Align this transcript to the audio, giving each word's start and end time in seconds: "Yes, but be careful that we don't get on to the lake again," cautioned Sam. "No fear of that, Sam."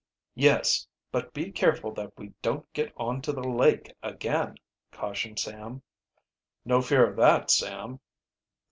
"Yes, 0.33 0.87
but 1.11 1.31
be 1.31 1.51
careful 1.51 1.93
that 1.93 2.17
we 2.17 2.29
don't 2.41 2.65
get 2.73 2.91
on 2.97 3.21
to 3.21 3.31
the 3.31 3.43
lake 3.47 3.93
again," 4.01 4.55
cautioned 4.91 5.37
Sam. 5.37 5.83
"No 6.65 6.81
fear 6.81 7.07
of 7.07 7.15
that, 7.17 7.51
Sam." 7.51 7.99